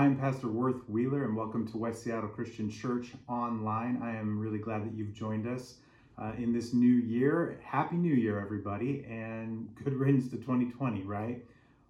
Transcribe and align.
I'm 0.00 0.16
Pastor 0.16 0.48
Worth 0.48 0.88
Wheeler, 0.88 1.24
and 1.24 1.36
welcome 1.36 1.68
to 1.68 1.76
West 1.76 2.02
Seattle 2.02 2.30
Christian 2.30 2.70
Church 2.70 3.12
Online. 3.28 4.00
I 4.02 4.16
am 4.16 4.38
really 4.38 4.56
glad 4.56 4.82
that 4.86 4.94
you've 4.94 5.12
joined 5.12 5.46
us 5.46 5.74
uh, 6.16 6.32
in 6.38 6.54
this 6.54 6.72
new 6.72 6.86
year. 6.86 7.60
Happy 7.62 7.96
New 7.96 8.14
Year, 8.14 8.40
everybody, 8.40 9.04
and 9.06 9.68
good 9.84 9.92
riddance 9.92 10.30
to 10.30 10.36
2020, 10.36 11.02
right? 11.02 11.44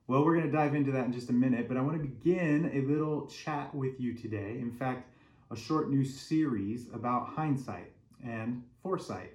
Well, 0.08 0.24
we're 0.24 0.34
going 0.34 0.50
to 0.50 0.52
dive 0.52 0.74
into 0.74 0.90
that 0.90 1.04
in 1.04 1.12
just 1.12 1.30
a 1.30 1.32
minute, 1.32 1.68
but 1.68 1.76
I 1.76 1.82
want 1.82 2.02
to 2.02 2.08
begin 2.08 2.72
a 2.74 2.80
little 2.80 3.28
chat 3.28 3.72
with 3.72 4.00
you 4.00 4.12
today. 4.14 4.58
In 4.58 4.72
fact, 4.72 5.08
a 5.52 5.56
short 5.56 5.88
new 5.88 6.04
series 6.04 6.88
about 6.92 7.28
hindsight 7.28 7.92
and 8.26 8.64
foresight. 8.82 9.34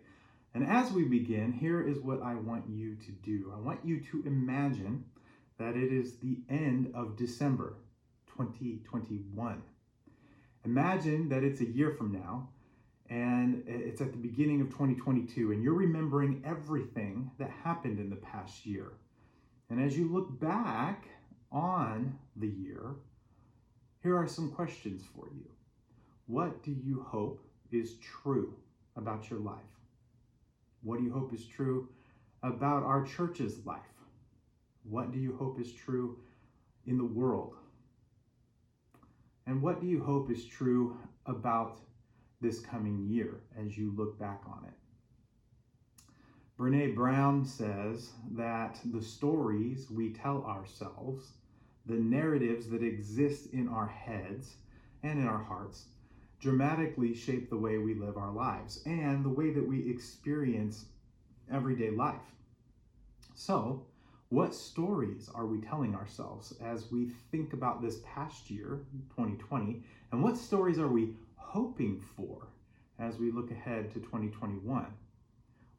And 0.54 0.68
as 0.68 0.92
we 0.92 1.06
begin, 1.06 1.54
here 1.54 1.82
is 1.82 2.00
what 2.00 2.22
I 2.22 2.36
want 2.36 2.66
you 2.68 2.96
to 2.96 3.12
do 3.24 3.54
I 3.56 3.58
want 3.58 3.86
you 3.86 4.02
to 4.02 4.24
imagine 4.26 5.06
that 5.60 5.78
it 5.78 5.94
is 5.94 6.18
the 6.18 6.40
end 6.50 6.92
of 6.94 7.16
December 7.16 7.78
2021. 8.38 9.62
Imagine 10.66 11.30
that 11.30 11.44
it's 11.44 11.62
a 11.62 11.66
year 11.66 11.92
from 11.92 12.12
now 12.12 12.50
and 13.10 13.64
it's 13.68 14.02
at 14.02 14.12
the 14.12 14.18
beginning 14.18 14.62
of 14.62 14.70
2022 14.70 15.52
and 15.52 15.64
you're 15.64 15.74
remembering 15.74 16.44
everything 16.46 17.30
that 17.38 17.52
happened 17.64 18.00
in 18.00 18.10
the 18.10 18.16
past 18.16 18.66
year. 18.66 18.94
And 19.70 19.82
as 19.82 19.98
you 19.98 20.12
look 20.12 20.40
back 20.40 21.06
on 21.52 22.18
the 22.36 22.48
year, 22.48 22.96
here 24.02 24.18
are 24.18 24.28
some 24.28 24.52
questions 24.52 25.04
for 25.16 25.28
you. 25.34 25.46
What 26.28 26.64
do 26.64 26.72
you 26.72 27.06
hope 27.08 27.42
is 27.72 27.96
true 27.98 28.56
about 28.96 29.30
your 29.30 29.40
life? 29.40 29.56
What 30.84 31.00
do 31.00 31.04
you 31.04 31.12
hope 31.14 31.34
is 31.34 31.46
true 31.46 31.90
about 32.44 32.84
our 32.84 33.04
church's 33.04 33.66
life? 33.66 33.80
What 34.84 35.12
do 35.12 35.20
you 35.20 35.36
hope 35.36 35.60
is 35.60 35.72
true 35.74 36.18
in 36.86 36.98
the 36.98 37.06
world? 37.06 37.56
And 39.48 39.62
what 39.62 39.80
do 39.80 39.88
you 39.88 40.04
hope 40.04 40.32
is 40.32 40.46
true 40.46 40.98
about 41.26 41.78
this 42.42 42.60
coming 42.60 43.08
year 43.08 43.42
as 43.58 43.78
you 43.78 43.94
look 43.96 44.18
back 44.20 44.42
on 44.48 44.66
it? 44.66 44.74
Brene 46.58 46.96
Brown 46.96 47.44
says 47.44 48.12
that 48.32 48.80
the 48.86 49.02
stories 49.02 49.92
we 49.92 50.12
tell 50.12 50.44
ourselves, 50.46 51.34
the 51.86 51.96
narratives 51.96 52.70
that 52.70 52.82
exist 52.82 53.48
in 53.48 53.68
our 53.68 53.88
heads 53.88 54.56
and 55.04 55.20
in 55.20 55.28
our 55.28 55.44
hearts, 55.44 55.86
dramatically 56.40 57.14
shape 57.14 57.50
the 57.50 57.58
way 57.58 57.78
we 57.78 57.94
live 57.94 58.18
our 58.18 58.32
lives 58.32 58.82
and 58.86 59.24
the 59.24 59.30
way 59.30 59.52
that 59.52 59.68
we 59.68 59.90
experience 59.90 60.86
everyday 61.52 61.90
life. 61.90 62.34
So, 63.34 63.84
what 64.36 64.54
stories 64.54 65.30
are 65.34 65.46
we 65.46 65.62
telling 65.62 65.96
ourselves 65.96 66.54
as 66.62 66.92
we 66.92 67.10
think 67.32 67.54
about 67.54 67.82
this 67.82 68.02
past 68.04 68.52
year, 68.52 68.82
2020? 69.16 69.82
And 70.12 70.22
what 70.22 70.36
stories 70.36 70.78
are 70.78 70.90
we 70.90 71.14
hoping 71.38 72.04
for 72.18 72.50
as 73.00 73.18
we 73.18 73.32
look 73.32 73.50
ahead 73.50 73.94
to 73.94 74.00
2021? 74.02 74.88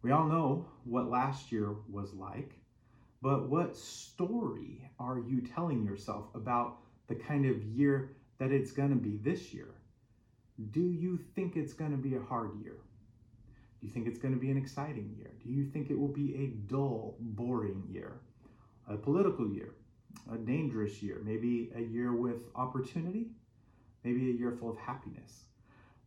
We 0.00 0.10
all 0.10 0.24
know 0.24 0.64
what 0.84 1.10
last 1.10 1.52
year 1.52 1.74
was 1.90 2.14
like, 2.14 2.54
but 3.20 3.50
what 3.50 3.76
story 3.76 4.90
are 4.98 5.18
you 5.18 5.42
telling 5.42 5.84
yourself 5.84 6.24
about 6.34 6.78
the 7.08 7.14
kind 7.14 7.44
of 7.44 7.62
year 7.62 8.16
that 8.38 8.52
it's 8.52 8.72
going 8.72 8.88
to 8.88 8.96
be 8.96 9.18
this 9.18 9.52
year? 9.52 9.74
Do 10.70 10.80
you 10.80 11.18
think 11.34 11.56
it's 11.56 11.74
going 11.74 11.90
to 11.90 11.98
be 11.98 12.14
a 12.14 12.22
hard 12.22 12.58
year? 12.62 12.78
Do 13.82 13.86
you 13.86 13.92
think 13.92 14.06
it's 14.06 14.18
going 14.18 14.32
to 14.32 14.40
be 14.40 14.50
an 14.50 14.56
exciting 14.56 15.14
year? 15.18 15.32
Do 15.44 15.52
you 15.52 15.66
think 15.66 15.90
it 15.90 15.98
will 15.98 16.08
be 16.08 16.34
a 16.36 16.72
dull, 16.72 17.16
boring 17.20 17.82
year? 17.92 18.22
A 18.88 18.96
political 18.96 19.48
year, 19.48 19.74
a 20.32 20.36
dangerous 20.36 21.02
year, 21.02 21.20
maybe 21.24 21.70
a 21.74 21.80
year 21.80 22.14
with 22.14 22.42
opportunity, 22.54 23.26
maybe 24.04 24.30
a 24.30 24.34
year 24.34 24.52
full 24.52 24.70
of 24.70 24.78
happiness. 24.78 25.44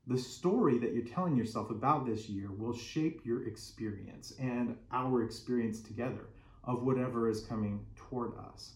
The 0.07 0.17
story 0.17 0.79
that 0.79 0.93
you're 0.93 1.03
telling 1.03 1.35
yourself 1.35 1.69
about 1.69 2.05
this 2.05 2.29
year 2.29 2.49
will 2.51 2.75
shape 2.75 3.21
your 3.23 3.47
experience 3.47 4.33
and 4.39 4.75
our 4.91 5.23
experience 5.23 5.81
together 5.81 6.27
of 6.63 6.83
whatever 6.83 7.29
is 7.29 7.41
coming 7.41 7.85
toward 7.95 8.33
us. 8.37 8.73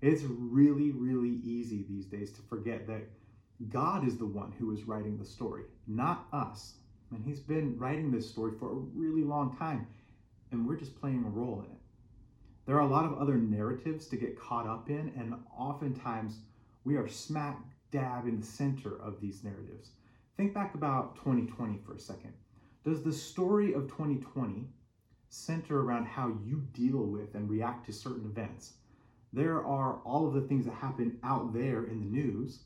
It's 0.00 0.22
really, 0.22 0.90
really 0.90 1.40
easy 1.44 1.84
these 1.88 2.06
days 2.06 2.32
to 2.32 2.42
forget 2.42 2.86
that 2.86 3.02
God 3.68 4.06
is 4.06 4.16
the 4.16 4.26
one 4.26 4.52
who 4.58 4.72
is 4.72 4.84
writing 4.84 5.18
the 5.18 5.24
story, 5.24 5.64
not 5.86 6.26
us. 6.32 6.74
And 7.10 7.24
He's 7.24 7.40
been 7.40 7.78
writing 7.78 8.10
this 8.10 8.28
story 8.28 8.52
for 8.58 8.70
a 8.72 8.74
really 8.74 9.22
long 9.22 9.56
time, 9.56 9.86
and 10.50 10.66
we're 10.66 10.76
just 10.76 10.98
playing 11.00 11.24
a 11.24 11.28
role 11.28 11.64
in 11.66 11.70
it. 11.70 11.81
There 12.64 12.76
are 12.76 12.86
a 12.86 12.86
lot 12.86 13.04
of 13.04 13.18
other 13.18 13.36
narratives 13.36 14.06
to 14.06 14.16
get 14.16 14.38
caught 14.38 14.68
up 14.68 14.88
in, 14.88 15.12
and 15.16 15.34
oftentimes 15.56 16.38
we 16.84 16.96
are 16.96 17.08
smack 17.08 17.58
dab 17.90 18.26
in 18.26 18.38
the 18.40 18.46
center 18.46 18.96
of 19.02 19.20
these 19.20 19.42
narratives. 19.42 19.90
Think 20.36 20.54
back 20.54 20.74
about 20.74 21.16
2020 21.16 21.78
for 21.84 21.94
a 21.94 21.98
second. 21.98 22.32
Does 22.84 23.02
the 23.02 23.12
story 23.12 23.74
of 23.74 23.88
2020 23.88 24.68
center 25.28 25.80
around 25.80 26.06
how 26.06 26.36
you 26.44 26.62
deal 26.72 27.04
with 27.04 27.34
and 27.34 27.50
react 27.50 27.86
to 27.86 27.92
certain 27.92 28.26
events? 28.26 28.74
There 29.32 29.64
are 29.64 30.00
all 30.04 30.28
of 30.28 30.34
the 30.34 30.42
things 30.42 30.64
that 30.66 30.74
happen 30.74 31.18
out 31.24 31.52
there 31.52 31.84
in 31.84 32.00
the 32.00 32.06
news. 32.06 32.60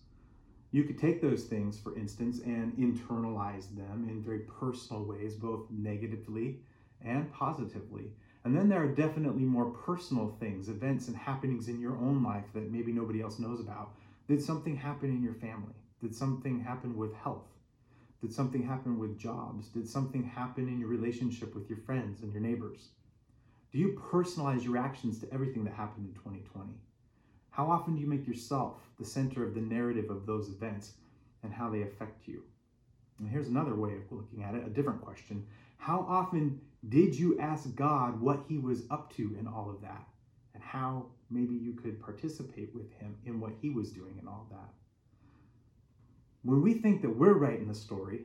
You 0.73 0.84
could 0.84 0.99
take 0.99 1.23
those 1.23 1.45
things, 1.45 1.78
for 1.78 1.97
instance, 1.97 2.41
and 2.41 2.77
internalize 2.77 3.75
them 3.75 4.07
in 4.11 4.23
very 4.23 4.41
personal 4.41 5.05
ways, 5.05 5.34
both 5.34 5.71
negatively 5.71 6.61
and 7.03 7.33
positively. 7.33 8.11
And 8.47 8.57
then 8.57 8.69
there 8.69 8.81
are 8.81 8.87
definitely 8.87 9.43
more 9.43 9.73
personal 9.73 10.37
things, 10.39 10.69
events 10.69 11.09
and 11.09 11.17
happenings 11.17 11.67
in 11.67 11.81
your 11.81 11.97
own 11.97 12.23
life 12.23 12.45
that 12.55 12.71
maybe 12.71 12.93
nobody 12.93 13.21
else 13.21 13.41
knows 13.41 13.59
about. 13.59 13.91
Did 14.29 14.41
something 14.41 14.77
happen 14.77 15.11
in 15.11 15.21
your 15.21 15.34
family? 15.34 15.75
Did 16.01 16.15
something 16.15 16.61
happen 16.61 16.97
with 16.97 17.12
health? 17.12 17.49
Did 18.21 18.33
something 18.33 18.62
happen 18.62 19.01
with 19.01 19.19
jobs? 19.19 19.67
Did 19.67 19.89
something 19.89 20.23
happen 20.23 20.69
in 20.69 20.79
your 20.79 20.89
relationship 20.89 21.57
with 21.57 21.69
your 21.69 21.81
friends 21.81 22.23
and 22.23 22.33
your 22.33 22.41
neighbors? 22.41 22.91
Do 23.73 23.79
you 23.79 24.01
personalize 24.12 24.63
your 24.63 24.77
actions 24.77 25.19
to 25.19 25.33
everything 25.34 25.65
that 25.65 25.75
happened 25.75 26.07
in 26.07 26.15
2020? 26.15 26.71
How 27.51 27.69
often 27.69 27.97
do 27.97 28.01
you 28.01 28.07
make 28.07 28.28
yourself 28.28 28.75
the 28.97 29.05
center 29.05 29.45
of 29.45 29.55
the 29.57 29.61
narrative 29.61 30.09
of 30.09 30.25
those 30.25 30.51
events 30.51 30.93
and 31.43 31.53
how 31.53 31.69
they 31.69 31.83
affect 31.83 32.28
you? 32.28 32.45
And 33.19 33.28
here's 33.28 33.49
another 33.49 33.75
way 33.75 33.95
of 33.97 34.13
looking 34.13 34.45
at 34.45 34.55
it, 34.55 34.65
a 34.65 34.71
different 34.71 35.01
question. 35.01 35.45
How 35.78 36.07
often 36.09 36.61
did 36.89 37.19
you 37.19 37.39
ask 37.39 37.75
God 37.75 38.21
what 38.21 38.45
he 38.49 38.59
was 38.59 38.85
up 38.91 39.15
to 39.17 39.37
in 39.39 39.47
all 39.47 39.71
of 39.71 39.81
that? 39.83 40.07
And 40.55 40.63
how 40.63 41.07
maybe 41.31 41.55
you 41.55 41.73
could 41.73 42.01
participate 42.01 42.75
with 42.75 42.93
him 42.95 43.17
in 43.25 43.41
what 43.41 43.53
he 43.61 43.71
was 43.71 43.91
doing 43.91 44.19
in 44.21 44.29
all 44.29 44.47
that? 44.51 44.73
When 46.43 46.63
we 46.63 46.75
think 46.75 47.03
that 47.03 47.17
we're 47.17 47.35
writing 47.35 47.69
the 47.69 47.75
story, 47.75 48.21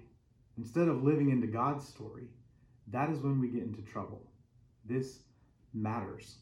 instead 0.57 0.87
of 0.87 1.03
living 1.03 1.29
into 1.29 1.47
God's 1.47 1.87
story, 1.87 2.27
that 2.87 3.09
is 3.09 3.19
when 3.19 3.39
we 3.39 3.47
get 3.47 3.63
into 3.63 3.81
trouble. 3.81 4.21
This 4.85 5.19
matters. 5.73 6.35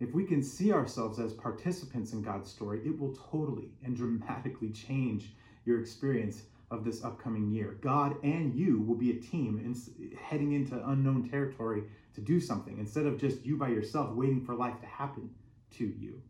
If 0.00 0.12
we 0.12 0.24
can 0.24 0.42
see 0.42 0.72
ourselves 0.72 1.18
as 1.18 1.32
participants 1.32 2.12
in 2.12 2.22
God's 2.22 2.50
story, 2.50 2.80
it 2.84 2.98
will 2.98 3.16
totally 3.30 3.70
and 3.82 3.96
dramatically 3.96 4.70
change 4.86 5.34
your 5.64 5.80
experience 5.80 6.42
of 6.70 6.84
this 6.84 7.04
upcoming 7.04 7.50
year. 7.50 7.78
God 7.80 8.16
and 8.22 8.54
you 8.54 8.80
will 8.80 8.96
be 8.96 9.10
a 9.10 9.20
team 9.20 9.58
in, 9.58 10.16
heading 10.16 10.52
into 10.52 10.82
unknown 10.88 11.28
territory 11.28 11.84
to 12.14 12.20
do 12.20 12.40
something 12.40 12.78
instead 12.78 13.06
of 13.06 13.20
just 13.20 13.44
you 13.44 13.56
by 13.56 13.68
yourself 13.68 14.14
waiting 14.14 14.44
for 14.44 14.54
life 14.54 14.80
to 14.80 14.86
happen 14.86 15.30
to 15.72 15.84
you. 15.84 16.20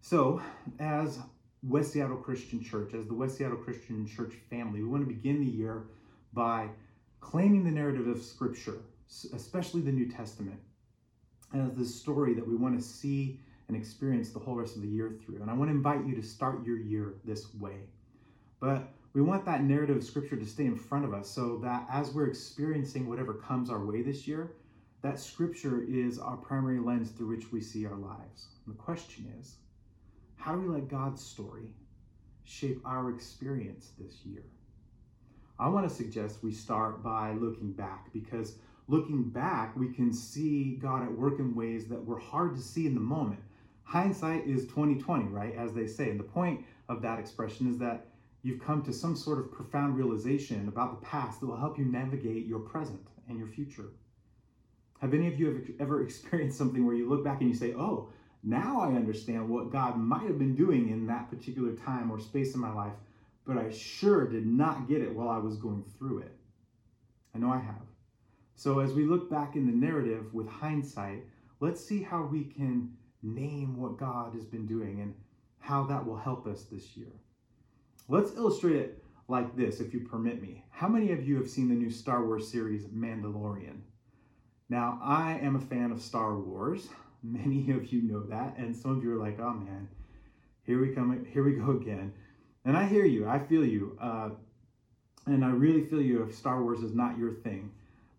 So, 0.00 0.42
as 0.78 1.18
West 1.62 1.92
Seattle 1.92 2.16
Christian 2.16 2.62
Church, 2.62 2.92
as 2.92 3.06
the 3.06 3.14
West 3.14 3.36
Seattle 3.36 3.56
Christian 3.56 4.06
Church 4.06 4.34
family, 4.50 4.82
we 4.82 4.88
want 4.88 5.06
to 5.08 5.14
begin 5.14 5.44
the 5.44 5.50
year 5.50 5.84
by 6.32 6.68
claiming 7.20 7.64
the 7.64 7.70
narrative 7.70 8.08
of 8.08 8.20
Scripture, 8.20 8.78
especially 9.32 9.80
the 9.80 9.92
New 9.92 10.10
Testament, 10.10 10.58
as 11.54 11.72
the 11.74 11.84
story 11.84 12.34
that 12.34 12.46
we 12.46 12.56
want 12.56 12.76
to 12.76 12.84
see 12.84 13.38
and 13.68 13.76
experience 13.76 14.30
the 14.30 14.38
whole 14.38 14.56
rest 14.56 14.76
of 14.76 14.82
the 14.82 14.88
year 14.88 15.14
through. 15.24 15.40
And 15.40 15.50
I 15.50 15.54
want 15.54 15.70
to 15.70 15.76
invite 15.76 16.04
you 16.04 16.14
to 16.16 16.22
start 16.22 16.66
your 16.66 16.78
year 16.78 17.14
this 17.24 17.54
way. 17.54 17.76
But 18.62 18.90
we 19.12 19.22
want 19.22 19.44
that 19.46 19.64
narrative 19.64 19.96
of 19.96 20.04
scripture 20.04 20.36
to 20.36 20.46
stay 20.46 20.66
in 20.66 20.76
front 20.76 21.04
of 21.04 21.12
us 21.12 21.28
so 21.28 21.58
that 21.64 21.84
as 21.90 22.12
we're 22.12 22.28
experiencing 22.28 23.08
whatever 23.08 23.34
comes 23.34 23.68
our 23.68 23.84
way 23.84 24.02
this 24.02 24.28
year, 24.28 24.52
that 25.02 25.18
scripture 25.18 25.82
is 25.82 26.20
our 26.20 26.36
primary 26.36 26.78
lens 26.78 27.10
through 27.10 27.26
which 27.26 27.50
we 27.50 27.60
see 27.60 27.84
our 27.86 27.96
lives. 27.96 28.46
And 28.64 28.72
the 28.72 28.78
question 28.80 29.34
is, 29.40 29.56
how 30.36 30.54
do 30.54 30.60
we 30.60 30.68
let 30.68 30.86
God's 30.86 31.20
story 31.20 31.70
shape 32.44 32.80
our 32.84 33.10
experience 33.10 33.90
this 33.98 34.24
year? 34.24 34.44
I 35.58 35.68
want 35.68 35.88
to 35.88 35.94
suggest 35.94 36.44
we 36.44 36.52
start 36.52 37.02
by 37.02 37.32
looking 37.32 37.72
back 37.72 38.12
because 38.12 38.54
looking 38.86 39.24
back, 39.24 39.76
we 39.76 39.92
can 39.92 40.12
see 40.12 40.76
God 40.80 41.02
at 41.02 41.10
work 41.10 41.40
in 41.40 41.56
ways 41.56 41.88
that 41.88 42.04
were 42.04 42.20
hard 42.20 42.54
to 42.54 42.62
see 42.62 42.86
in 42.86 42.94
the 42.94 43.00
moment. 43.00 43.40
Hindsight 43.82 44.46
is 44.46 44.66
2020, 44.66 45.24
right? 45.24 45.56
As 45.56 45.72
they 45.72 45.88
say. 45.88 46.10
And 46.10 46.20
the 46.20 46.24
point 46.24 46.64
of 46.88 47.02
that 47.02 47.18
expression 47.18 47.68
is 47.68 47.76
that 47.78 48.06
you've 48.42 48.64
come 48.64 48.82
to 48.82 48.92
some 48.92 49.14
sort 49.16 49.38
of 49.38 49.52
profound 49.52 49.96
realization 49.96 50.68
about 50.68 51.00
the 51.00 51.06
past 51.06 51.40
that 51.40 51.46
will 51.46 51.56
help 51.56 51.78
you 51.78 51.84
navigate 51.84 52.46
your 52.46 52.60
present 52.60 53.06
and 53.28 53.38
your 53.38 53.48
future. 53.48 53.90
Have 55.00 55.14
any 55.14 55.28
of 55.28 55.38
you 55.38 55.74
ever 55.80 56.02
experienced 56.04 56.58
something 56.58 56.84
where 56.84 56.94
you 56.94 57.08
look 57.08 57.24
back 57.24 57.40
and 57.40 57.50
you 57.50 57.56
say, 57.56 57.74
oh, 57.74 58.08
Now 58.42 58.80
I 58.80 58.88
understand 58.88 59.48
what 59.48 59.70
God 59.70 59.96
might 59.96 60.26
have 60.26 60.38
been 60.38 60.56
doing 60.56 60.88
in 60.90 61.06
that 61.06 61.30
particular 61.30 61.72
time 61.72 62.10
or 62.10 62.18
space 62.18 62.54
in 62.54 62.60
my 62.60 62.72
life, 62.72 62.94
but 63.46 63.56
I 63.56 63.70
sure 63.70 64.26
did 64.26 64.46
not 64.46 64.88
get 64.88 65.00
it 65.00 65.14
while 65.14 65.28
I 65.28 65.38
was 65.38 65.56
going 65.56 65.84
through 65.96 66.18
it. 66.18 66.36
I 67.34 67.38
know 67.38 67.50
I 67.50 67.58
have. 67.58 67.86
So 68.56 68.80
as 68.80 68.92
we 68.92 69.04
look 69.04 69.30
back 69.30 69.56
in 69.56 69.66
the 69.66 69.72
narrative 69.72 70.34
with 70.34 70.48
hindsight, 70.48 71.24
let's 71.60 71.84
see 71.84 72.02
how 72.02 72.24
we 72.24 72.44
can 72.44 72.92
name 73.22 73.76
what 73.76 73.98
God 73.98 74.34
has 74.34 74.44
been 74.44 74.66
doing 74.66 75.00
and 75.00 75.14
how 75.58 75.84
that 75.84 76.04
will 76.04 76.16
help 76.16 76.46
us 76.46 76.64
this 76.64 76.96
year. 76.96 77.12
Let's 78.08 78.34
illustrate 78.36 78.76
it 78.76 79.04
like 79.28 79.56
this, 79.56 79.80
if 79.80 79.94
you 79.94 80.00
permit 80.00 80.42
me. 80.42 80.64
How 80.70 80.88
many 80.88 81.12
of 81.12 81.26
you 81.26 81.36
have 81.36 81.48
seen 81.48 81.68
the 81.68 81.74
new 81.74 81.90
Star 81.90 82.26
Wars 82.26 82.50
series, 82.50 82.84
Mandalorian? 82.86 83.80
Now, 84.68 84.98
I 85.02 85.38
am 85.40 85.56
a 85.56 85.60
fan 85.60 85.92
of 85.92 86.00
Star 86.02 86.38
Wars. 86.38 86.88
Many 87.22 87.70
of 87.70 87.92
you 87.92 88.02
know 88.02 88.24
that, 88.24 88.56
and 88.56 88.74
some 88.74 88.98
of 88.98 89.04
you 89.04 89.12
are 89.12 89.24
like, 89.24 89.38
"Oh 89.38 89.52
man, 89.52 89.86
here 90.64 90.80
we 90.80 90.92
come, 90.92 91.24
here 91.24 91.44
we 91.44 91.52
go 91.52 91.70
again." 91.70 92.12
And 92.64 92.76
I 92.76 92.84
hear 92.86 93.04
you, 93.04 93.28
I 93.28 93.38
feel 93.38 93.64
you, 93.64 93.96
uh, 94.00 94.30
and 95.26 95.44
I 95.44 95.50
really 95.50 95.84
feel 95.84 96.00
you 96.00 96.24
if 96.24 96.34
Star 96.34 96.60
Wars 96.62 96.80
is 96.80 96.94
not 96.94 97.16
your 97.16 97.32
thing. 97.32 97.70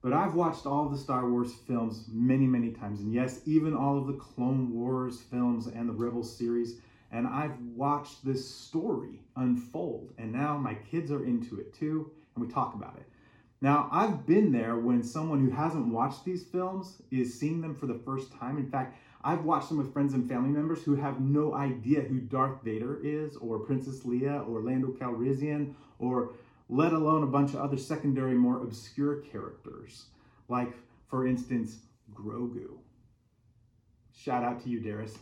But 0.01 0.13
I've 0.13 0.35
watched 0.35 0.65
all 0.65 0.87
the 0.87 0.97
Star 0.97 1.29
Wars 1.29 1.53
films 1.67 2.05
many, 2.09 2.45
many 2.45 2.71
times. 2.71 3.01
And 3.01 3.13
yes, 3.13 3.41
even 3.45 3.73
all 3.73 3.97
of 3.97 4.07
the 4.07 4.13
Clone 4.13 4.73
Wars 4.73 5.21
films 5.21 5.67
and 5.67 5.89
the 5.89 5.93
Rebels 5.93 6.33
series. 6.37 6.75
And 7.13 7.27
I've 7.27 7.57
watched 7.75 8.25
this 8.25 8.49
story 8.49 9.21
unfold. 9.37 10.13
And 10.17 10.33
now 10.33 10.57
my 10.57 10.73
kids 10.73 11.11
are 11.11 11.23
into 11.23 11.59
it 11.59 11.73
too. 11.73 12.11
And 12.35 12.45
we 12.45 12.51
talk 12.51 12.73
about 12.73 12.97
it. 12.97 13.07
Now, 13.61 13.87
I've 13.93 14.25
been 14.25 14.51
there 14.51 14.75
when 14.75 15.01
someone 15.03 15.39
who 15.39 15.49
hasn't 15.49 15.87
watched 15.87 16.25
these 16.25 16.43
films 16.43 17.01
is 17.11 17.39
seeing 17.39 17.61
them 17.61 17.75
for 17.75 17.85
the 17.85 18.01
first 18.03 18.33
time. 18.33 18.57
In 18.57 18.69
fact, 18.69 18.97
I've 19.23 19.45
watched 19.45 19.69
them 19.69 19.77
with 19.77 19.93
friends 19.93 20.13
and 20.13 20.27
family 20.27 20.49
members 20.49 20.83
who 20.83 20.95
have 20.95 21.21
no 21.21 21.53
idea 21.53 22.01
who 22.01 22.19
Darth 22.19 22.61
Vader 22.61 22.99
is, 23.01 23.37
or 23.37 23.59
Princess 23.59 24.01
Leia, 24.01 24.45
or 24.49 24.59
Lando 24.59 24.87
Calrissian, 24.87 25.75
or 25.97 26.33
let 26.67 26.91
alone 26.91 27.23
a 27.23 27.27
bunch 27.27 27.51
of 27.51 27.61
other 27.61 27.77
secondary, 27.77 28.33
more 28.33 28.61
obscure 28.61 29.21
characters, 29.21 30.07
like, 30.49 30.73
for 31.07 31.25
instance, 31.25 31.77
Grogu. 32.13 32.79
Shout 34.13 34.43
out 34.43 34.61
to 34.63 34.69
you, 34.69 34.81
Darius. 34.81 35.17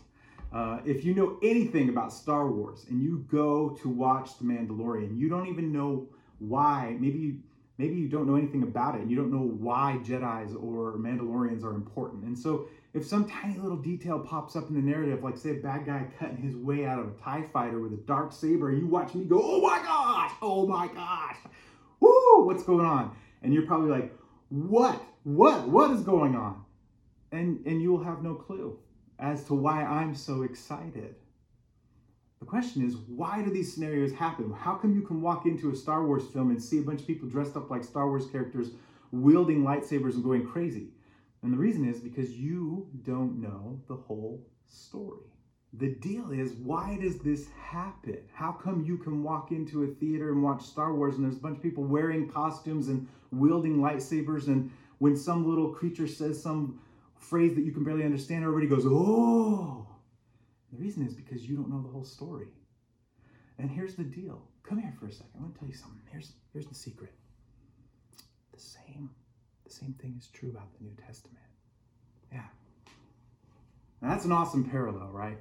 Uh, 0.54 0.80
if 0.86 1.06
you 1.06 1.14
know 1.14 1.38
anything 1.42 1.88
about 1.88 2.12
Star 2.12 2.50
Wars 2.50 2.86
and 2.90 3.02
you 3.02 3.26
go 3.32 3.70
to 3.82 3.88
watch 3.88 4.38
The 4.38 4.44
Mandalorian, 4.44 5.18
you 5.18 5.30
don't 5.30 5.48
even 5.48 5.72
know 5.72 6.10
why. 6.40 6.98
Maybe 7.00 7.20
you, 7.20 7.40
maybe 7.78 7.96
you 7.96 8.10
don't 8.10 8.28
know 8.28 8.36
anything 8.36 8.64
about 8.64 8.96
it 8.96 9.02
and 9.02 9.10
you 9.10 9.16
don't 9.16 9.32
know 9.32 9.48
why 9.60 10.00
Jedi's 10.04 10.54
or 10.54 10.98
Mandalorians 10.98 11.64
are 11.64 11.74
important. 11.74 12.26
And 12.26 12.38
so 12.38 12.68
if 12.94 13.06
some 13.06 13.30
tiny 13.30 13.58
little 13.60 13.78
detail 13.78 14.20
pops 14.20 14.58
up 14.58 14.68
in 14.68 14.76
the 14.76 14.82
narrative, 14.82 15.24
like 15.24 15.38
say 15.38 15.52
a 15.52 15.62
bad 15.62 15.86
guy 15.86 16.06
cutting 16.20 16.38
his 16.38 16.58
way 16.58 16.86
out 16.86 17.00
of 17.00 17.08
a 17.08 17.12
TIE 17.24 17.48
fighter 17.54 17.80
with 17.80 17.94
a 17.94 18.04
dark 18.06 18.34
saber, 18.34 18.70
and 18.70 18.80
you 18.82 18.88
watch 18.88 19.14
me 19.14 19.24
go, 19.24 19.40
oh 19.42 19.62
my 19.62 19.80
gosh, 19.80 20.32
oh 20.42 20.68
my 20.68 20.88
gosh, 20.88 21.38
woo, 22.02 22.46
what's 22.46 22.64
going 22.64 22.86
on? 22.86 23.16
And 23.42 23.54
you're 23.54 23.66
probably 23.66 23.90
like, 23.90 24.14
what, 24.50 25.02
what, 25.24 25.70
what 25.70 25.92
is 25.92 26.02
going 26.02 26.36
on? 26.36 26.66
And, 27.32 27.66
and 27.66 27.82
you 27.82 27.94
will 27.94 28.04
have 28.04 28.22
no 28.22 28.36
clue 28.36 28.78
as 29.22 29.44
to 29.46 29.54
why 29.54 29.84
I'm 29.84 30.16
so 30.16 30.42
excited. 30.44 31.16
The 32.40 32.46
question 32.46 32.84
is, 32.84 32.96
why 32.96 33.44
do 33.44 33.52
these 33.52 33.72
scenarios 33.72 34.12
happen? 34.12 34.52
How 34.52 34.74
come 34.74 34.96
you 34.96 35.04
can 35.04 35.22
walk 35.22 35.46
into 35.46 35.70
a 35.70 35.76
Star 35.76 36.06
Wars 36.06 36.24
film 36.34 36.50
and 36.50 36.62
see 36.62 36.80
a 36.80 36.82
bunch 36.82 37.02
of 37.02 37.08
people 37.08 37.30
dressed 37.30 37.56
up 37.56 37.70
like 37.70 37.84
Star 37.84 38.08
Wars 38.08 38.26
characters 38.32 38.72
wielding 39.12 39.62
lightsabers 39.62 40.16
and 40.16 40.24
going 40.24 40.48
crazy? 40.48 40.88
And 41.44 41.54
the 41.54 41.58
reason 41.58 41.88
is 41.88 42.00
because 42.00 42.32
you 42.32 42.90
don't 43.04 43.40
know 43.40 43.80
the 43.88 43.96
whole 43.96 44.44
story. 44.68 45.22
The 45.74 45.96
deal 45.96 46.32
is, 46.32 46.54
why 46.54 46.98
does 47.00 47.20
this 47.20 47.48
happen? 47.64 48.18
How 48.34 48.52
come 48.52 48.84
you 48.84 48.98
can 48.98 49.24
walk 49.24 49.52
into 49.52 49.84
a 49.84 49.88
theater 49.88 50.32
and 50.32 50.44
watch 50.44 50.64
Star 50.64 50.94
Wars 50.94 51.16
and 51.16 51.26
there's 51.26 51.38
a 51.38 51.42
bunch 51.42 51.58
of 51.58 51.64
people 51.64 51.84
wearing 51.84 52.28
costumes 52.28 52.88
and 52.88 53.08
wielding 53.32 53.78
lightsabers, 53.78 54.48
and 54.48 54.70
when 54.98 55.16
some 55.16 55.48
little 55.48 55.70
creature 55.70 56.08
says 56.08 56.42
some 56.42 56.80
phrase 57.22 57.56
that 57.56 57.62
you 57.62 57.72
can 57.72 57.84
barely 57.84 58.04
understand, 58.04 58.44
everybody 58.44 58.68
goes, 58.68 58.86
oh. 58.86 59.88
The 60.72 60.78
reason 60.78 61.06
is 61.06 61.14
because 61.14 61.48
you 61.48 61.56
don't 61.56 61.70
know 61.70 61.82
the 61.82 61.90
whole 61.90 62.04
story. 62.04 62.48
And 63.58 63.70
here's 63.70 63.96
the 63.96 64.04
deal. 64.04 64.42
Come 64.64 64.80
here 64.80 64.94
for 65.00 65.08
a 65.08 65.12
second. 65.12 65.32
I 65.38 65.42
want 65.42 65.54
to 65.54 65.60
tell 65.60 65.70
you 65.70 65.76
something. 65.76 66.02
Here's, 66.12 66.34
here's 66.54 66.68
the 66.68 66.76
secret. 66.76 67.14
The 68.54 68.60
same 68.60 69.10
the 69.72 69.78
same 69.78 69.94
thing 69.94 70.16
is 70.18 70.28
true 70.28 70.50
about 70.50 70.68
the 70.78 70.84
New 70.84 70.96
Testament. 71.06 71.38
Yeah. 72.32 72.44
Now 74.02 74.10
that's 74.10 74.26
an 74.26 74.34
awesome 74.34 74.70
parallel, 74.70 75.10
right? 75.14 75.38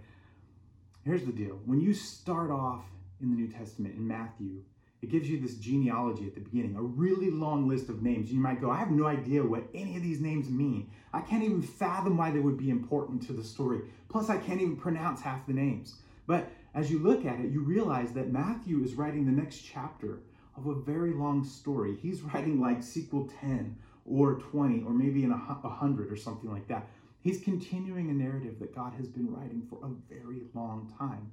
Here's 1.05 1.25
the 1.25 1.33
deal. 1.33 1.59
When 1.65 1.81
you 1.81 1.93
start 1.93 2.51
off 2.51 2.85
in 3.21 3.31
the 3.31 3.37
New 3.37 3.49
Testament 3.49 3.97
in 3.97 4.07
Matthew, 4.07 4.63
it 5.03 5.11
gives 5.11 5.29
you 5.29 5.41
this 5.41 5.55
genealogy 5.55 6.27
at 6.27 6.35
the 6.35 6.41
beginning, 6.41 6.77
a 6.77 6.83
really 6.83 7.31
long 7.31 7.69
list 7.69 7.89
of 7.89 8.03
names. 8.03 8.31
You 8.31 8.41
might 8.41 8.61
go, 8.61 8.71
I 8.71 8.77
have 8.77 8.91
no 8.91 9.07
idea 9.07 9.43
what 9.43 9.65
any 9.75 9.97
of 9.97 10.03
these 10.03 10.21
names 10.21 10.51
mean. 10.51 10.91
I 11.13 11.21
can't 11.21 11.43
even 11.43 11.63
fathom 11.63 12.19
why 12.19 12.31
they 12.31 12.39
would 12.39 12.59
be 12.59 12.71
important 12.71 13.27
to 13.27 13.33
the 13.33 13.43
story. 13.43 13.81
Plus, 14.09 14.29
I 14.29 14.37
can't 14.37 14.61
even 14.61 14.77
pronounce 14.77 15.23
half 15.23 15.47
the 15.47 15.55
names. 15.55 15.97
But 16.27 16.51
as 16.75 16.91
you 16.91 16.99
look 16.99 17.25
at 17.25 17.41
it, 17.41 17.51
you 17.51 17.63
realize 17.63 18.13
that 18.13 18.31
Matthew 18.31 18.85
is 18.85 18.95
writing 18.95 19.25
the 19.25 19.33
next 19.33 19.63
chapter 19.63 20.21
of 20.57 20.67
a 20.67 20.75
very 20.75 21.13
long 21.13 21.45
story. 21.45 21.97
He's 21.97 22.21
writing 22.21 22.61
like 22.61 22.83
sequel 22.83 23.31
10 23.41 23.77
or 24.05 24.35
20 24.35 24.83
or 24.83 24.93
maybe 24.93 25.25
in 25.25 25.31
a 25.31 25.37
100 25.37 26.13
or 26.13 26.17
something 26.17 26.51
like 26.51 26.69
that. 26.69 26.89
He's 27.23 27.43
continuing 27.43 28.11
a 28.11 28.15
narrative 28.15 28.59
that 28.61 28.75
God 28.75 28.95
has 28.95 29.09
been 29.09 29.33
writing 29.33 29.63
for 29.69 29.79
a 29.83 30.15
very 30.15 30.43
long 30.55 30.93
time. 30.99 31.31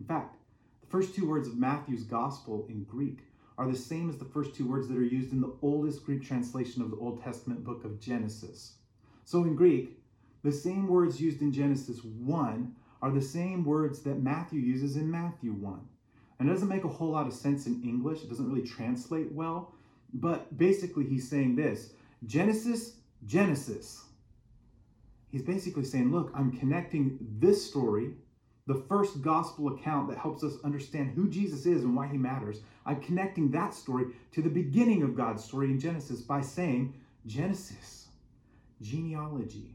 In 0.00 0.06
fact, 0.06 0.36
first 0.88 1.14
two 1.14 1.28
words 1.28 1.48
of 1.48 1.58
Matthew's 1.58 2.04
gospel 2.04 2.66
in 2.68 2.84
Greek 2.84 3.20
are 3.56 3.70
the 3.70 3.76
same 3.76 4.08
as 4.08 4.18
the 4.18 4.24
first 4.24 4.54
two 4.54 4.68
words 4.68 4.88
that 4.88 4.96
are 4.96 5.02
used 5.02 5.32
in 5.32 5.40
the 5.40 5.54
oldest 5.62 6.04
Greek 6.04 6.22
translation 6.22 6.80
of 6.80 6.90
the 6.90 6.96
Old 6.96 7.22
Testament 7.22 7.64
book 7.64 7.84
of 7.84 8.00
Genesis. 8.00 8.74
So 9.24 9.42
in 9.42 9.56
Greek, 9.56 9.98
the 10.44 10.52
same 10.52 10.86
words 10.86 11.20
used 11.20 11.42
in 11.42 11.52
Genesis 11.52 12.02
1 12.04 12.74
are 13.02 13.10
the 13.10 13.20
same 13.20 13.64
words 13.64 14.00
that 14.02 14.22
Matthew 14.22 14.60
uses 14.60 14.96
in 14.96 15.10
Matthew 15.10 15.52
1. 15.52 15.80
And 16.38 16.48
it 16.48 16.52
doesn't 16.52 16.68
make 16.68 16.84
a 16.84 16.88
whole 16.88 17.10
lot 17.10 17.26
of 17.26 17.32
sense 17.32 17.66
in 17.66 17.82
English. 17.82 18.22
It 18.22 18.28
doesn't 18.28 18.48
really 18.48 18.66
translate 18.66 19.32
well. 19.32 19.72
But 20.14 20.56
basically, 20.56 21.04
he's 21.04 21.28
saying 21.28 21.56
this 21.56 21.92
Genesis, 22.26 22.94
Genesis. 23.26 24.04
He's 25.30 25.42
basically 25.42 25.84
saying, 25.84 26.10
look, 26.10 26.30
I'm 26.34 26.56
connecting 26.56 27.18
this 27.20 27.68
story, 27.68 28.14
the 28.68 28.84
first 28.86 29.22
gospel 29.22 29.68
account 29.68 30.10
that 30.10 30.18
helps 30.18 30.44
us 30.44 30.58
understand 30.62 31.10
who 31.10 31.26
Jesus 31.26 31.64
is 31.64 31.84
and 31.84 31.96
why 31.96 32.06
he 32.06 32.18
matters. 32.18 32.60
I'm 32.84 33.00
connecting 33.00 33.50
that 33.50 33.72
story 33.72 34.08
to 34.32 34.42
the 34.42 34.50
beginning 34.50 35.02
of 35.02 35.16
God's 35.16 35.42
story 35.42 35.70
in 35.70 35.80
Genesis 35.80 36.20
by 36.20 36.42
saying 36.42 36.92
Genesis, 37.24 38.08
genealogy. 38.82 39.74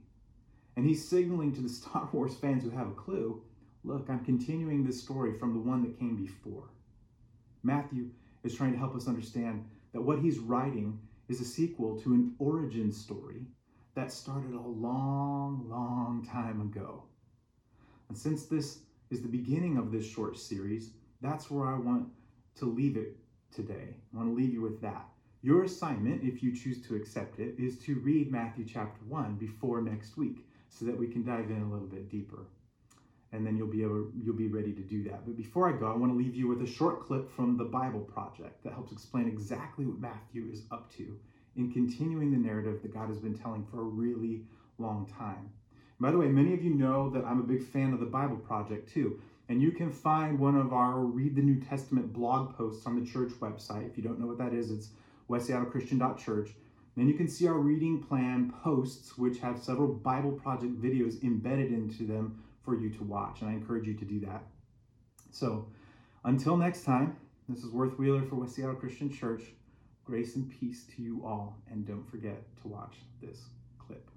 And 0.75 0.85
he's 0.85 1.07
signaling 1.07 1.53
to 1.53 1.61
the 1.61 1.69
Star 1.69 2.07
Wars 2.13 2.35
fans 2.35 2.63
who 2.63 2.69
have 2.69 2.87
a 2.87 2.91
clue 2.91 3.41
look, 3.83 4.09
I'm 4.09 4.23
continuing 4.23 4.85
this 4.85 5.01
story 5.01 5.37
from 5.39 5.53
the 5.53 5.59
one 5.59 5.81
that 5.81 5.99
came 5.99 6.15
before. 6.15 6.69
Matthew 7.63 8.11
is 8.43 8.55
trying 8.55 8.73
to 8.73 8.77
help 8.77 8.95
us 8.95 9.07
understand 9.07 9.65
that 9.93 10.01
what 10.01 10.19
he's 10.19 10.37
writing 10.37 10.99
is 11.29 11.41
a 11.41 11.45
sequel 11.45 11.99
to 12.01 12.13
an 12.13 12.35
origin 12.37 12.91
story 12.91 13.47
that 13.95 14.11
started 14.11 14.53
a 14.53 14.61
long, 14.61 15.65
long 15.67 16.25
time 16.31 16.61
ago. 16.61 17.03
And 18.13 18.21
since 18.21 18.45
this 18.45 18.81
is 19.09 19.23
the 19.23 19.27
beginning 19.27 19.75
of 19.75 19.91
this 19.91 20.07
short 20.07 20.37
series, 20.37 20.91
that's 21.19 21.49
where 21.49 21.67
I 21.67 21.79
want 21.79 22.09
to 22.57 22.65
leave 22.65 22.95
it 22.95 23.17
today. 23.51 23.95
I 24.13 24.17
want 24.17 24.29
to 24.29 24.35
leave 24.35 24.53
you 24.53 24.61
with 24.61 24.79
that. 24.81 25.07
Your 25.41 25.63
assignment, 25.63 26.23
if 26.23 26.43
you 26.43 26.55
choose 26.55 26.79
to 26.85 26.95
accept 26.95 27.39
it, 27.39 27.55
is 27.57 27.79
to 27.85 27.95
read 28.01 28.31
Matthew 28.31 28.65
chapter 28.65 29.01
1 29.07 29.37
before 29.37 29.81
next 29.81 30.15
week 30.15 30.45
so 30.69 30.85
that 30.85 30.95
we 30.95 31.07
can 31.07 31.25
dive 31.25 31.49
in 31.49 31.63
a 31.63 31.67
little 31.67 31.87
bit 31.87 32.07
deeper. 32.07 32.45
And 33.31 33.43
then 33.43 33.57
you'll 33.57 33.65
be 33.65 33.81
able 33.81 34.11
you'll 34.23 34.35
be 34.35 34.47
ready 34.47 34.73
to 34.73 34.83
do 34.83 35.03
that. 35.05 35.25
But 35.25 35.35
before 35.35 35.67
I 35.67 35.79
go, 35.79 35.91
I 35.91 35.97
want 35.97 36.11
to 36.11 36.15
leave 36.15 36.35
you 36.35 36.47
with 36.47 36.61
a 36.61 36.71
short 36.71 37.01
clip 37.01 37.31
from 37.31 37.57
the 37.57 37.65
Bible 37.65 38.01
Project 38.01 38.63
that 38.63 38.73
helps 38.73 38.91
explain 38.91 39.27
exactly 39.27 39.87
what 39.87 39.99
Matthew 39.99 40.51
is 40.51 40.65
up 40.71 40.93
to 40.97 41.17
in 41.55 41.71
continuing 41.71 42.29
the 42.29 42.37
narrative 42.37 42.83
that 42.83 42.93
God 42.93 43.07
has 43.07 43.17
been 43.17 43.35
telling 43.35 43.65
for 43.65 43.81
a 43.81 43.85
really 43.85 44.43
long 44.77 45.11
time. 45.17 45.49
By 45.99 46.11
the 46.11 46.17
way, 46.17 46.27
many 46.27 46.53
of 46.53 46.63
you 46.63 46.73
know 46.73 47.09
that 47.11 47.23
I'm 47.25 47.39
a 47.39 47.43
big 47.43 47.63
fan 47.63 47.93
of 47.93 47.99
the 47.99 48.05
Bible 48.05 48.37
Project 48.37 48.91
too. 48.93 49.19
And 49.49 49.61
you 49.61 49.71
can 49.71 49.91
find 49.91 50.39
one 50.39 50.55
of 50.55 50.73
our 50.73 50.99
Read 50.99 51.35
the 51.35 51.41
New 51.41 51.59
Testament 51.59 52.13
blog 52.13 52.55
posts 52.55 52.85
on 52.85 52.99
the 52.99 53.09
church 53.09 53.31
website. 53.39 53.89
If 53.89 53.97
you 53.97 54.03
don't 54.03 54.19
know 54.19 54.27
what 54.27 54.37
that 54.37 54.53
is, 54.53 54.71
it's 54.71 54.89
westseattlechristian.church. 55.29 56.49
Then 56.95 57.07
you 57.07 57.15
can 57.15 57.27
see 57.27 57.47
our 57.47 57.57
reading 57.57 58.01
plan 58.01 58.53
posts, 58.63 59.17
which 59.17 59.39
have 59.39 59.59
several 59.59 59.87
Bible 59.87 60.31
Project 60.31 60.81
videos 60.81 61.21
embedded 61.23 61.71
into 61.71 62.05
them 62.05 62.43
for 62.63 62.79
you 62.79 62.89
to 62.91 63.03
watch. 63.03 63.41
And 63.41 63.49
I 63.49 63.53
encourage 63.53 63.87
you 63.87 63.95
to 63.95 64.05
do 64.05 64.19
that. 64.21 64.43
So 65.31 65.67
until 66.23 66.55
next 66.55 66.83
time, 66.83 67.17
this 67.49 67.63
is 67.63 67.71
Worth 67.71 67.97
Wheeler 67.99 68.23
for 68.23 68.35
West 68.35 68.55
Seattle 68.55 68.75
Christian 68.75 69.11
Church. 69.11 69.43
Grace 70.05 70.35
and 70.35 70.51
peace 70.59 70.85
to 70.95 71.01
you 71.01 71.21
all, 71.25 71.57
and 71.71 71.87
don't 71.87 72.09
forget 72.09 72.41
to 72.61 72.67
watch 72.67 72.95
this 73.21 73.39
clip. 73.79 74.09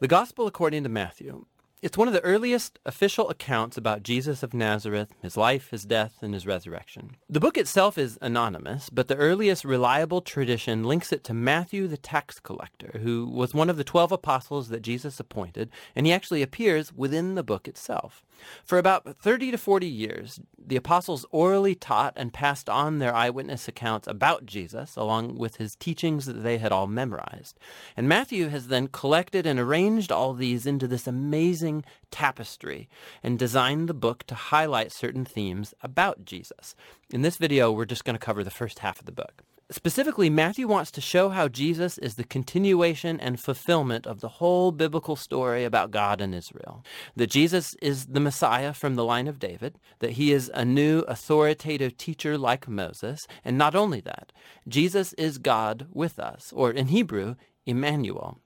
The 0.00 0.06
Gospel 0.06 0.46
according 0.46 0.84
to 0.84 0.88
Matthew. 0.88 1.46
It's 1.80 1.96
one 1.96 2.08
of 2.08 2.14
the 2.14 2.24
earliest 2.24 2.80
official 2.84 3.30
accounts 3.30 3.76
about 3.76 4.02
Jesus 4.02 4.42
of 4.42 4.52
Nazareth, 4.52 5.14
his 5.22 5.36
life, 5.36 5.70
his 5.70 5.84
death, 5.84 6.16
and 6.22 6.34
his 6.34 6.44
resurrection. 6.44 7.14
The 7.30 7.38
book 7.38 7.56
itself 7.56 7.96
is 7.96 8.18
anonymous, 8.20 8.90
but 8.90 9.06
the 9.06 9.14
earliest 9.14 9.64
reliable 9.64 10.20
tradition 10.20 10.82
links 10.82 11.12
it 11.12 11.22
to 11.24 11.34
Matthew 11.34 11.86
the 11.86 11.96
tax 11.96 12.40
collector, 12.40 12.98
who 13.00 13.26
was 13.26 13.54
one 13.54 13.70
of 13.70 13.76
the 13.76 13.84
twelve 13.84 14.10
apostles 14.10 14.70
that 14.70 14.82
Jesus 14.82 15.20
appointed, 15.20 15.70
and 15.94 16.04
he 16.04 16.12
actually 16.12 16.42
appears 16.42 16.92
within 16.92 17.36
the 17.36 17.44
book 17.44 17.68
itself. 17.68 18.24
For 18.64 18.78
about 18.78 19.16
30 19.16 19.50
to 19.52 19.58
40 19.58 19.86
years, 19.86 20.40
the 20.56 20.76
apostles 20.76 21.26
orally 21.30 21.74
taught 21.74 22.12
and 22.16 22.32
passed 22.32 22.68
on 22.68 22.98
their 22.98 23.14
eyewitness 23.14 23.68
accounts 23.68 24.06
about 24.06 24.46
Jesus, 24.46 24.96
along 24.96 25.38
with 25.38 25.56
his 25.56 25.74
teachings 25.76 26.26
that 26.26 26.44
they 26.44 26.58
had 26.58 26.72
all 26.72 26.86
memorized. 26.86 27.58
And 27.96 28.08
Matthew 28.08 28.48
has 28.48 28.68
then 28.68 28.88
collected 28.88 29.46
and 29.46 29.58
arranged 29.58 30.12
all 30.12 30.34
these 30.34 30.66
into 30.66 30.86
this 30.86 31.06
amazing 31.06 31.67
tapestry 32.10 32.88
and 33.22 33.38
designed 33.38 33.88
the 33.88 33.94
book 33.94 34.24
to 34.26 34.34
highlight 34.34 34.92
certain 34.92 35.24
themes 35.24 35.74
about 35.82 36.24
Jesus. 36.24 36.74
In 37.10 37.22
this 37.22 37.36
video, 37.36 37.70
we're 37.70 37.84
just 37.84 38.04
going 38.04 38.18
to 38.18 38.26
cover 38.26 38.42
the 38.42 38.50
first 38.50 38.80
half 38.80 39.00
of 39.00 39.06
the 39.06 39.12
book. 39.12 39.42
Specifically, 39.70 40.30
Matthew 40.30 40.66
wants 40.66 40.90
to 40.92 41.02
show 41.02 41.28
how 41.28 41.46
Jesus 41.46 41.98
is 41.98 42.14
the 42.14 42.24
continuation 42.24 43.20
and 43.20 43.38
fulfillment 43.38 44.06
of 44.06 44.20
the 44.20 44.34
whole 44.40 44.72
biblical 44.72 45.14
story 45.14 45.62
about 45.64 45.90
God 45.90 46.22
and 46.22 46.34
Israel. 46.34 46.82
That 47.16 47.28
Jesus 47.28 47.76
is 47.82 48.06
the 48.06 48.18
Messiah 48.18 48.72
from 48.72 48.94
the 48.94 49.04
line 49.04 49.28
of 49.28 49.38
David, 49.38 49.78
that 49.98 50.12
he 50.12 50.32
is 50.32 50.50
a 50.54 50.64
new 50.64 51.00
authoritative 51.00 51.98
teacher 51.98 52.38
like 52.38 52.66
Moses, 52.66 53.26
and 53.44 53.58
not 53.58 53.74
only 53.74 54.00
that, 54.00 54.32
Jesus 54.66 55.12
is 55.14 55.36
God 55.36 55.86
with 55.92 56.18
us, 56.18 56.50
or 56.56 56.70
in 56.70 56.86
Hebrew, 56.86 57.34
Emmanuel. 57.66 58.38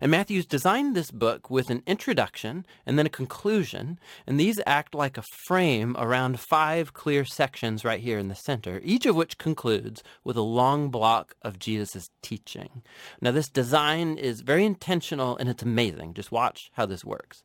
And 0.00 0.10
Matthew's 0.10 0.44
designed 0.44 0.96
this 0.96 1.10
book 1.10 1.50
with 1.50 1.70
an 1.70 1.82
introduction 1.86 2.66
and 2.84 2.98
then 2.98 3.06
a 3.06 3.10
conclusion, 3.10 3.98
and 4.26 4.38
these 4.38 4.60
act 4.66 4.94
like 4.94 5.16
a 5.16 5.22
frame 5.22 5.96
around 5.98 6.40
five 6.40 6.92
clear 6.92 7.24
sections 7.24 7.84
right 7.84 8.00
here 8.00 8.18
in 8.18 8.28
the 8.28 8.34
center, 8.34 8.80
each 8.82 9.06
of 9.06 9.14
which 9.14 9.38
concludes 9.38 10.02
with 10.24 10.36
a 10.36 10.42
long 10.42 10.90
block 10.90 11.36
of 11.42 11.60
Jesus' 11.60 12.10
teaching. 12.22 12.82
Now, 13.20 13.30
this 13.30 13.48
design 13.48 14.18
is 14.18 14.40
very 14.40 14.64
intentional 14.64 15.36
and 15.36 15.48
it's 15.48 15.62
amazing. 15.62 16.14
Just 16.14 16.32
watch 16.32 16.70
how 16.74 16.86
this 16.86 17.04
works. 17.04 17.44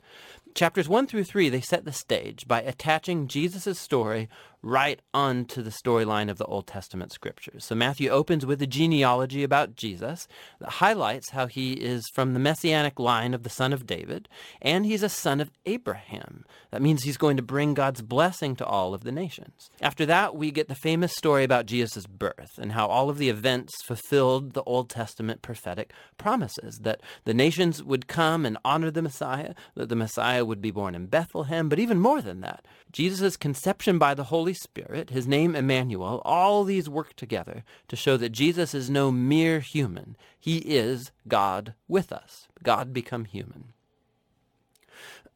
Chapters 0.56 0.90
1 0.90 1.06
through 1.06 1.26
3, 1.26 1.50
they 1.50 1.62
set 1.62 1.86
the 1.86 1.94
stage 1.94 2.48
by 2.48 2.62
attaching 2.62 3.28
Jesus' 3.28 3.80
story 3.80 4.28
right 4.62 5.02
onto 5.14 5.62
the 5.62 5.70
storyline 5.70 6.30
of 6.30 6.38
the 6.38 6.46
Old 6.46 6.68
Testament 6.68 7.12
scriptures. 7.12 7.66
So 7.66 7.76
Matthew 7.76 8.10
opens 8.10 8.46
with 8.46 8.62
a 8.62 8.68
genealogy 8.68 9.44
about 9.44 9.76
Jesus 9.76 10.28
that 10.60 10.70
highlights 10.70 11.30
how 11.32 11.48
he 11.48 11.74
is 11.74 12.10
from 12.14 12.34
the 12.34 12.40
messianic 12.40 13.00
line 13.00 13.34
of 13.34 13.44
the 13.44 13.50
son 13.50 13.72
of 13.72 13.86
David, 13.86 14.28
and 14.62 14.86
he's 14.86 15.04
a 15.04 15.10
son 15.10 15.40
of 15.40 15.52
Abraham. 15.66 16.46
That 16.72 16.82
means 16.82 17.04
he's 17.04 17.18
going 17.18 17.38
to 17.38 17.44
bring 17.44 17.74
God's 17.74 18.02
blessing 18.02 18.56
to 18.58 18.66
all 18.66 18.94
of 18.94 19.04
the 19.04 19.12
nations. 19.12 19.70
After 19.82 20.06
that, 20.06 20.36
we 20.36 20.52
get 20.52 20.68
the 20.68 20.76
famous 20.76 21.14
story 21.16 21.44
about 21.44 21.66
Jesus' 21.66 22.06
birth 22.06 22.58
and 22.58 22.74
how 22.74 22.88
all 22.88 23.10
of 23.10 23.18
the 23.18 23.30
events 23.30 23.82
fulfilled 23.84 24.54
the 24.54 24.64
Old 24.64 24.90
Testament 24.90 25.42
prophetic 25.42 25.94
promises 26.18 26.80
that 26.82 27.02
the 27.24 27.34
nations 27.34 27.82
would 27.84 28.08
come 28.08 28.46
and 28.46 28.58
honor 28.66 28.92
the 28.92 29.02
Messiah, 29.02 29.54
that 29.76 29.90
the 29.90 29.96
Messiah 29.96 30.44
would 30.44 30.62
be 30.62 30.72
born 30.72 30.96
in 30.96 31.06
Bethlehem, 31.06 31.70
but 31.70 31.80
even 31.80 32.00
more 32.00 32.22
than 32.22 32.42
that, 32.42 32.66
Jesus' 32.92 33.38
conception 33.38 33.98
by 33.98 34.14
the 34.14 34.26
Holy 34.50 34.56
Spirit, 34.56 35.12
his 35.12 35.28
name 35.28 35.56
Emmanuel, 35.56 36.24
all 36.26 36.64
these 36.64 36.90
work 36.90 37.16
together 37.16 37.64
to 37.88 37.96
show 37.96 38.18
that 38.18 38.32
Jesus 38.32 38.74
is 38.74 38.90
no 38.90 39.12
mere 39.12 39.60
human. 39.60 40.18
He 40.40 40.58
is 40.58 41.12
God 41.28 41.76
with 41.88 42.12
us, 42.12 42.48
God 42.64 42.92
become 42.92 43.26
human. 43.26 43.74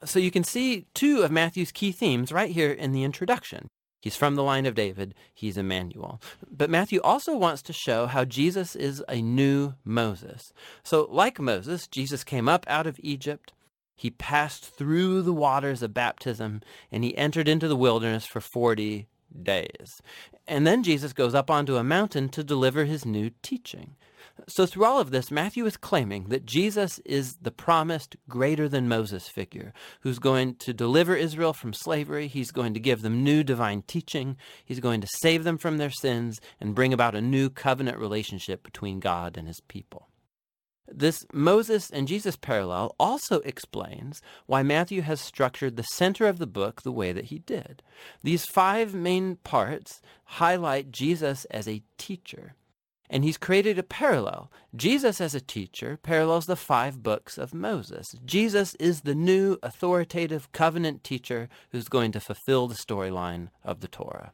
So 0.03 0.17
you 0.17 0.31
can 0.31 0.43
see 0.43 0.87
two 0.95 1.21
of 1.21 1.29
Matthew's 1.29 1.71
key 1.71 1.91
themes 1.91 2.31
right 2.31 2.49
here 2.49 2.71
in 2.71 2.91
the 2.91 3.03
introduction. 3.03 3.67
He's 4.01 4.15
from 4.15 4.33
the 4.33 4.41
line 4.41 4.65
of 4.65 4.73
David. 4.73 5.13
He's 5.31 5.57
Emmanuel. 5.57 6.19
But 6.49 6.71
Matthew 6.71 6.99
also 7.01 7.37
wants 7.37 7.61
to 7.61 7.71
show 7.71 8.07
how 8.07 8.25
Jesus 8.25 8.75
is 8.75 9.03
a 9.07 9.21
new 9.21 9.75
Moses. 9.85 10.53
So 10.83 11.07
like 11.11 11.39
Moses, 11.39 11.87
Jesus 11.87 12.23
came 12.23 12.49
up 12.49 12.65
out 12.67 12.87
of 12.87 12.99
Egypt. 13.03 13.53
He 13.95 14.09
passed 14.09 14.65
through 14.65 15.21
the 15.21 15.33
waters 15.33 15.81
of 15.83 15.93
baptism 15.93 16.61
and 16.91 17.03
he 17.03 17.17
entered 17.17 17.47
into 17.47 17.67
the 17.67 17.75
wilderness 17.75 18.25
for 18.25 18.41
40 18.41 19.07
days. 19.41 20.01
And 20.47 20.67
then 20.67 20.83
Jesus 20.83 21.13
goes 21.13 21.33
up 21.33 21.49
onto 21.49 21.77
a 21.77 21.83
mountain 21.83 22.29
to 22.29 22.43
deliver 22.43 22.85
his 22.85 23.05
new 23.05 23.31
teaching. 23.41 23.95
So 24.47 24.65
through 24.65 24.85
all 24.85 24.99
of 24.99 25.11
this, 25.11 25.31
Matthew 25.31 25.65
is 25.65 25.77
claiming 25.77 26.25
that 26.29 26.45
Jesus 26.45 26.99
is 27.05 27.37
the 27.41 27.51
promised 27.51 28.15
greater 28.27 28.67
than 28.67 28.87
Moses 28.87 29.27
figure 29.27 29.73
who's 30.01 30.19
going 30.19 30.55
to 30.55 30.73
deliver 30.73 31.15
Israel 31.15 31.53
from 31.53 31.71
slavery. 31.73 32.27
He's 32.27 32.51
going 32.51 32.73
to 32.73 32.79
give 32.79 33.03
them 33.03 33.23
new 33.23 33.43
divine 33.43 33.83
teaching. 33.83 34.37
He's 34.65 34.79
going 34.79 35.01
to 35.01 35.07
save 35.21 35.43
them 35.43 35.57
from 35.57 35.77
their 35.77 35.91
sins 35.91 36.41
and 36.59 36.75
bring 36.75 36.93
about 36.93 37.15
a 37.15 37.21
new 37.21 37.49
covenant 37.49 37.99
relationship 37.99 38.63
between 38.63 38.99
God 38.99 39.37
and 39.37 39.47
his 39.47 39.61
people. 39.61 40.07
This 41.03 41.25
Moses 41.33 41.89
and 41.89 42.07
Jesus 42.07 42.37
parallel 42.37 42.95
also 42.97 43.41
explains 43.41 44.21
why 44.45 44.63
Matthew 44.63 45.01
has 45.01 45.19
structured 45.19 45.75
the 45.75 45.83
center 45.83 46.27
of 46.27 46.39
the 46.39 46.47
book 46.47 46.81
the 46.81 46.93
way 46.93 47.11
that 47.11 47.25
he 47.25 47.39
did. 47.39 47.83
These 48.23 48.45
five 48.45 48.93
main 48.93 49.35
parts 49.35 50.01
highlight 50.23 50.93
Jesus 50.93 51.43
as 51.51 51.67
a 51.67 51.83
teacher. 51.97 52.55
And 53.09 53.25
he's 53.25 53.37
created 53.37 53.77
a 53.77 53.83
parallel. 53.83 54.49
Jesus 54.73 55.19
as 55.19 55.35
a 55.35 55.41
teacher 55.41 55.99
parallels 56.01 56.45
the 56.45 56.55
five 56.55 57.03
books 57.03 57.37
of 57.37 57.53
Moses. 57.53 58.15
Jesus 58.23 58.73
is 58.75 59.01
the 59.01 59.13
new 59.13 59.57
authoritative 59.61 60.53
covenant 60.53 61.03
teacher 61.03 61.49
who's 61.71 61.89
going 61.89 62.13
to 62.13 62.21
fulfill 62.21 62.69
the 62.69 62.75
storyline 62.75 63.49
of 63.61 63.81
the 63.81 63.89
Torah. 63.89 64.31